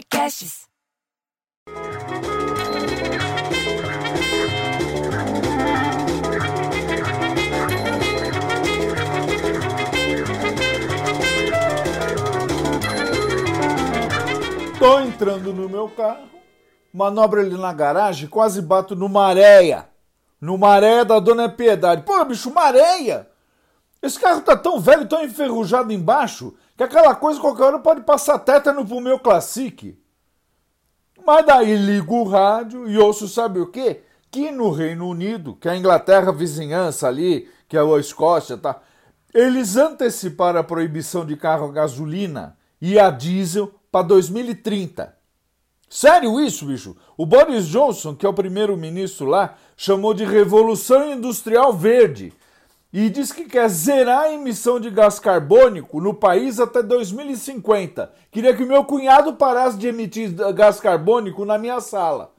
Podcasts. 0.00 0.66
Tô 14.78 15.00
entrando 15.00 15.52
no 15.52 15.68
meu 15.68 15.88
carro, 15.90 16.18
manobra 16.92 17.42
ali 17.42 17.50
na 17.58 17.72
garagem, 17.72 18.26
quase 18.26 18.62
bato 18.62 18.96
numa 18.96 19.26
areia. 19.26 19.86
Numa 20.40 20.70
areia 20.70 21.04
da 21.04 21.18
Dona 21.18 21.50
Piedade. 21.50 22.02
Pô, 22.02 22.24
bicho, 22.24 22.48
uma 22.48 22.62
areia! 22.62 23.28
Esse 24.00 24.18
carro 24.18 24.40
tá 24.40 24.56
tão 24.56 24.80
velho, 24.80 25.06
tão 25.06 25.22
enferrujado 25.22 25.92
embaixo, 25.92 26.54
que 26.80 26.84
aquela 26.84 27.14
coisa 27.14 27.38
qualquer 27.38 27.64
hora 27.64 27.78
pode 27.78 28.00
passar 28.00 28.38
tétano 28.38 28.86
pro 28.86 29.02
meu 29.02 29.18
Classic. 29.18 29.98
Mas 31.26 31.44
daí 31.44 31.76
ligo 31.76 32.14
o 32.14 32.24
rádio 32.24 32.88
e 32.88 32.96
ouço, 32.96 33.28
sabe 33.28 33.60
o 33.60 33.66
quê? 33.66 34.00
Que 34.30 34.50
no 34.50 34.70
Reino 34.70 35.06
Unido, 35.06 35.54
que 35.56 35.68
é 35.68 35.72
a 35.72 35.76
Inglaterra 35.76 36.32
vizinhança 36.32 37.06
ali, 37.06 37.50
que 37.68 37.76
é 37.76 37.80
a 37.80 37.98
Escócia, 37.98 38.56
tá? 38.56 38.80
Eles 39.34 39.76
anteciparam 39.76 40.58
a 40.58 40.64
proibição 40.64 41.26
de 41.26 41.36
carro 41.36 41.66
a 41.66 41.72
gasolina 41.72 42.56
e 42.80 42.98
a 42.98 43.10
diesel 43.10 43.74
para 43.92 44.06
2030. 44.06 45.14
Sério 45.86 46.40
isso, 46.40 46.64
bicho? 46.64 46.96
O 47.14 47.26
Boris 47.26 47.66
Johnson, 47.66 48.14
que 48.14 48.24
é 48.24 48.28
o 48.30 48.32
primeiro-ministro 48.32 49.26
lá, 49.26 49.54
chamou 49.76 50.14
de 50.14 50.24
Revolução 50.24 51.12
Industrial 51.12 51.74
Verde 51.74 52.32
e 52.92 53.08
diz 53.08 53.30
que 53.30 53.44
quer 53.44 53.68
zerar 53.68 54.24
a 54.24 54.32
emissão 54.32 54.80
de 54.80 54.90
gás 54.90 55.18
carbônico 55.20 56.00
no 56.00 56.12
país 56.12 56.58
até 56.58 56.82
2050. 56.82 58.12
Queria 58.32 58.54
que 58.54 58.64
meu 58.64 58.84
cunhado 58.84 59.34
parasse 59.34 59.78
de 59.78 59.88
emitir 59.88 60.32
gás 60.52 60.80
carbônico 60.80 61.44
na 61.44 61.56
minha 61.56 61.80
sala. 61.80 62.32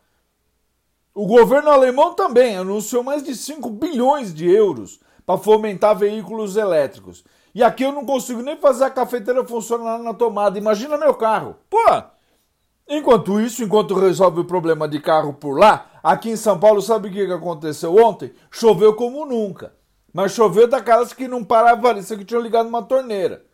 O 1.14 1.26
governo 1.26 1.70
alemão 1.70 2.14
também 2.14 2.58
anunciou 2.58 3.04
mais 3.04 3.24
de 3.24 3.36
5 3.36 3.70
bilhões 3.70 4.34
de 4.34 4.50
euros 4.50 5.00
para 5.26 5.38
fomentar 5.38 5.98
veículos 5.98 6.58
elétricos. 6.58 7.24
E 7.56 7.64
aqui 7.64 7.84
eu 7.84 7.92
não 7.92 8.06
consigo 8.06 8.42
nem 8.42 8.58
fazer 8.58 8.86
a 8.86 8.90
cafeteira 8.90 9.46
funcionar 9.46 10.00
na 10.00 10.14
tomada. 10.14 10.58
Imagina 10.58 10.98
meu 10.98 11.14
carro. 11.14 11.58
Pô! 11.70 11.80
Enquanto 12.88 13.40
isso, 13.40 13.64
enquanto 13.64 13.98
resolve 13.98 14.42
o 14.42 14.46
problema 14.46 14.88
de 14.88 15.00
carro 15.00 15.34
por 15.34 15.58
lá, 15.58 15.90
aqui 16.04 16.30
em 16.30 16.36
São 16.36 16.60
Paulo, 16.60 16.82
sabe 16.82 17.08
o 17.08 17.12
que 17.12 17.22
aconteceu 17.32 17.96
ontem? 17.96 18.34
Choveu 18.50 18.94
como 18.96 19.26
nunca. 19.26 19.74
Mas 20.14 20.34
choveu 20.34 20.68
daquelas 20.68 21.14
que 21.14 21.28
não 21.28 21.44
parava, 21.44 21.82
parecia 21.82 22.18
que 22.18 22.26
tinham 22.26 22.42
ligado 22.42 22.68
uma 22.68 22.84
torneira. 22.84 23.46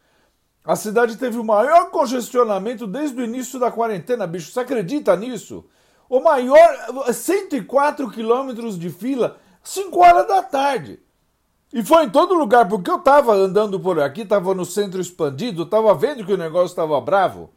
A 0.64 0.76
cidade 0.76 1.16
teve 1.18 1.38
o 1.38 1.44
maior 1.44 1.92
congestionamento 1.92 2.86
desde 2.86 3.22
o 3.22 3.24
início 3.24 3.60
da 3.60 3.72
quarentena, 3.72 4.28
bicho. 4.28 4.52
Você 4.52 4.60
acredita 4.60 5.16
nisso? 5.16 5.66
O 6.10 6.20
maior, 6.20 7.14
104 7.14 8.10
quilômetros 8.10 8.78
de 8.78 8.90
fila, 8.90 9.38
5 9.64 10.00
horas 10.00 10.28
da 10.28 10.44
tarde. 10.44 11.00
E 11.74 11.84
foi 11.84 12.06
em 12.06 12.10
todo 12.10 12.34
lugar, 12.34 12.68
porque 12.68 12.90
eu 12.90 13.00
tava 13.00 13.34
andando 13.34 13.80
por 13.80 14.00
aqui, 14.00 14.26
tava 14.26 14.54
no 14.54 14.66
centro 14.66 15.00
expandido, 15.00 15.66
tava 15.66 15.94
vendo 15.94 16.26
que 16.26 16.34
o 16.34 16.38
negócio 16.38 16.68
estava 16.68 17.00
bravo. 17.00 17.50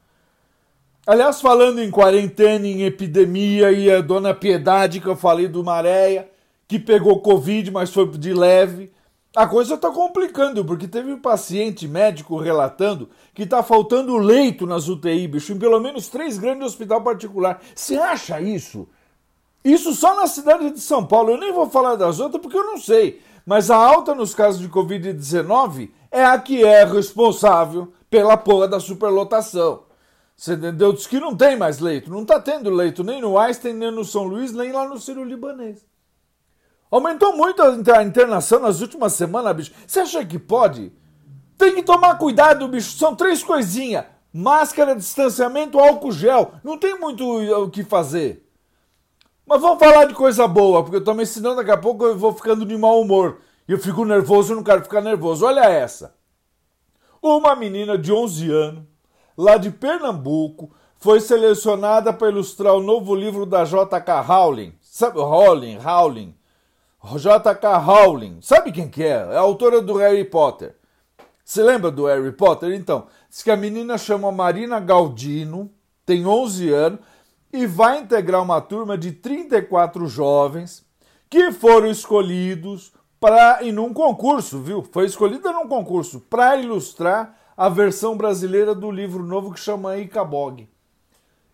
Aliás, 1.04 1.40
falando 1.40 1.80
em 1.80 1.90
quarentena, 1.90 2.66
em 2.66 2.84
epidemia, 2.84 3.72
e 3.72 3.90
a 3.90 4.00
dona 4.00 4.34
Piedade, 4.34 5.00
que 5.00 5.08
eu 5.08 5.16
falei 5.16 5.48
do 5.48 5.64
Maréia, 5.64 6.29
que 6.70 6.78
pegou 6.78 7.18
Covid, 7.18 7.68
mas 7.72 7.90
foi 7.90 8.08
de 8.10 8.32
leve. 8.32 8.92
A 9.34 9.44
coisa 9.44 9.74
está 9.74 9.90
complicando, 9.90 10.64
porque 10.64 10.86
teve 10.86 11.12
um 11.12 11.20
paciente 11.20 11.88
médico 11.88 12.38
relatando 12.38 13.10
que 13.34 13.42
está 13.42 13.60
faltando 13.60 14.16
leito 14.16 14.68
nas 14.68 14.86
UTI, 14.86 15.26
bicho, 15.26 15.52
em 15.52 15.58
pelo 15.58 15.80
menos 15.80 16.06
três 16.06 16.38
grandes 16.38 16.64
hospitais 16.64 17.02
particulares. 17.02 17.60
Você 17.74 17.96
acha 17.96 18.40
isso? 18.40 18.86
Isso 19.64 19.92
só 19.94 20.14
na 20.14 20.28
cidade 20.28 20.70
de 20.70 20.80
São 20.80 21.04
Paulo. 21.04 21.32
Eu 21.32 21.38
nem 21.38 21.52
vou 21.52 21.68
falar 21.68 21.96
das 21.96 22.20
outras 22.20 22.40
porque 22.40 22.56
eu 22.56 22.64
não 22.64 22.78
sei. 22.78 23.20
Mas 23.44 23.68
a 23.68 23.76
alta 23.76 24.14
nos 24.14 24.32
casos 24.32 24.60
de 24.60 24.68
Covid-19 24.68 25.90
é 26.08 26.24
a 26.24 26.38
que 26.38 26.62
é 26.62 26.84
responsável 26.84 27.92
pela 28.08 28.36
porra 28.36 28.68
da 28.68 28.78
superlotação. 28.78 29.82
Você 30.36 30.54
entendeu? 30.54 30.92
Diz 30.92 31.08
que 31.08 31.18
não 31.18 31.36
tem 31.36 31.56
mais 31.56 31.80
leito. 31.80 32.12
Não 32.12 32.22
está 32.22 32.38
tendo 32.38 32.70
leito 32.70 33.02
nem 33.02 33.20
no 33.20 33.36
Einstein, 33.36 33.72
nem 33.72 33.90
no 33.90 34.04
São 34.04 34.22
Luís, 34.22 34.52
nem 34.52 34.70
lá 34.70 34.88
no 34.88 35.00
Ciro 35.00 35.24
Libanês. 35.24 35.89
Aumentou 36.90 37.36
muito 37.36 37.62
a 37.62 38.02
internação 38.02 38.58
nas 38.58 38.80
últimas 38.80 39.12
semanas, 39.12 39.54
bicho. 39.54 39.72
Você 39.86 40.00
acha 40.00 40.24
que 40.24 40.38
pode? 40.38 40.92
Tem 41.56 41.74
que 41.74 41.82
tomar 41.84 42.18
cuidado, 42.18 42.66
bicho. 42.66 42.98
São 42.98 43.14
três 43.14 43.44
coisinhas: 43.44 44.06
máscara, 44.32 44.96
distanciamento, 44.96 45.78
álcool 45.78 46.10
gel. 46.10 46.52
Não 46.64 46.76
tem 46.76 46.98
muito 46.98 47.24
o 47.24 47.70
que 47.70 47.84
fazer. 47.84 48.44
Mas 49.46 49.60
vamos 49.60 49.78
falar 49.78 50.06
de 50.06 50.14
coisa 50.14 50.48
boa, 50.48 50.82
porque 50.82 51.08
eu 51.08 51.14
me 51.14 51.22
ensinando 51.22 51.56
daqui 51.56 51.70
a 51.70 51.76
pouco 51.76 52.04
eu 52.04 52.18
vou 52.18 52.32
ficando 52.32 52.64
de 52.64 52.76
mau 52.76 53.00
humor. 53.00 53.38
E 53.68 53.72
eu 53.72 53.78
fico 53.78 54.04
nervoso, 54.04 54.52
eu 54.52 54.56
não 54.56 54.64
quero 54.64 54.82
ficar 54.82 55.00
nervoso. 55.00 55.46
Olha 55.46 55.68
essa. 55.68 56.14
Uma 57.22 57.54
menina 57.54 57.96
de 57.96 58.12
11 58.12 58.50
anos, 58.50 58.84
lá 59.36 59.56
de 59.56 59.70
Pernambuco, 59.70 60.72
foi 60.98 61.20
selecionada 61.20 62.12
para 62.12 62.30
ilustrar 62.30 62.74
o 62.74 62.82
novo 62.82 63.14
livro 63.14 63.46
da 63.46 63.64
J.K. 63.64 64.20
Rowling. 64.22 64.74
Sabe, 64.80 65.20
Rowling, 65.20 65.78
Rowling 65.78 66.39
J.K. 67.02 67.78
Rowling, 67.78 68.38
sabe 68.42 68.72
quem 68.72 68.88
que 68.88 69.02
é? 69.02 69.28
É 69.32 69.36
a 69.36 69.40
autora 69.40 69.80
do 69.80 69.96
Harry 69.96 70.24
Potter. 70.24 70.76
Você 71.42 71.62
lembra 71.62 71.90
do 71.90 72.04
Harry 72.06 72.30
Potter? 72.32 72.72
Então, 72.74 73.06
diz 73.28 73.42
que 73.42 73.50
a 73.50 73.56
menina 73.56 73.96
chama 73.96 74.30
Marina 74.30 74.78
Galdino, 74.78 75.70
tem 76.04 76.26
11 76.26 76.72
anos 76.72 77.00
e 77.52 77.66
vai 77.66 78.00
integrar 78.00 78.42
uma 78.42 78.60
turma 78.60 78.96
de 78.96 79.12
34 79.12 80.06
jovens 80.06 80.84
que 81.28 81.50
foram 81.50 81.88
escolhidos 81.88 82.92
para 83.18 83.62
em 83.62 83.78
um 83.78 83.92
concurso, 83.92 84.60
viu? 84.60 84.82
Foi 84.82 85.06
escolhida 85.06 85.52
num 85.52 85.68
concurso 85.68 86.20
para 86.20 86.56
ilustrar 86.56 87.36
a 87.56 87.68
versão 87.68 88.16
brasileira 88.16 88.74
do 88.74 88.90
livro 88.90 89.24
novo 89.24 89.52
que 89.52 89.60
chama 89.60 89.98
Icabog. 89.98 90.68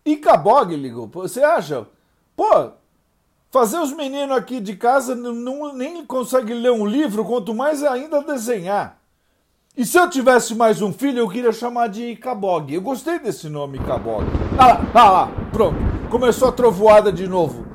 Icabog, 0.04 0.76
ligou. 0.76 1.08
Você 1.08 1.42
acha? 1.42 1.86
Pô, 2.36 2.72
Fazer 3.50 3.78
os 3.78 3.92
meninos 3.92 4.36
aqui 4.36 4.60
de 4.60 4.76
casa 4.76 5.14
não, 5.14 5.74
nem 5.74 6.04
conseguem 6.04 6.60
ler 6.60 6.72
um 6.72 6.84
livro, 6.84 7.24
quanto 7.24 7.54
mais 7.54 7.82
ainda 7.82 8.22
desenhar. 8.22 8.98
E 9.76 9.84
se 9.84 9.98
eu 9.98 10.08
tivesse 10.08 10.54
mais 10.54 10.80
um 10.80 10.92
filho, 10.92 11.18
eu 11.18 11.28
queria 11.28 11.52
chamar 11.52 11.88
de 11.88 12.02
Icabog. 12.12 12.72
Eu 12.72 12.80
gostei 12.80 13.18
desse 13.18 13.48
nome, 13.48 13.78
Icabog. 13.78 14.24
Ah 14.58 14.66
lá, 14.66 14.80
ah 14.94 15.10
lá, 15.10 15.30
pronto. 15.52 15.76
Começou 16.10 16.48
a 16.48 16.52
trovoada 16.52 17.12
de 17.12 17.28
novo. 17.28 17.66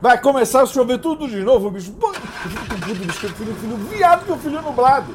Vai 0.00 0.20
começar 0.20 0.62
a 0.62 0.66
chover 0.66 0.98
tudo 0.98 1.26
de 1.26 1.40
novo, 1.40 1.70
bicho. 1.70 1.92
Bicho. 1.92 3.28
Filho, 3.34 3.54
filho 3.54 3.76
viado 3.76 4.26
que 4.26 4.32
o 4.32 4.36
filho 4.36 4.60
nublado. 4.60 5.14